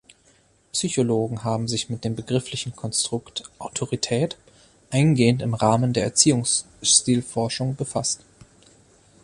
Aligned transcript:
Psychologen 0.73 1.43
haben 1.43 1.67
sich 1.67 1.91
mit 1.91 2.03
dem 2.03 2.15
begrifflichen 2.15 2.75
Konstrukt 2.75 3.43
"Autorität" 3.59 4.35
eingehend 4.89 5.43
im 5.43 5.53
Rahmen 5.53 5.93
der 5.93 6.05
Erziehungsstilforschung 6.05 7.75
befasst. 7.75 8.21